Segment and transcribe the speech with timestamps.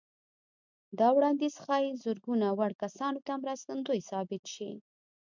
[0.99, 4.71] دا وړانديز ښايي زرګونه وړ کسانو ته مرستندوی ثابت شي.